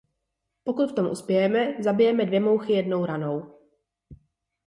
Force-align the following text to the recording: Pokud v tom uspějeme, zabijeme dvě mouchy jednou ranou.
Pokud 0.63 0.91
v 0.91 0.95
tom 0.95 1.11
uspějeme, 1.11 1.75
zabijeme 1.83 2.25
dvě 2.25 2.39
mouchy 2.39 2.73
jednou 2.73 3.05
ranou. 3.05 3.59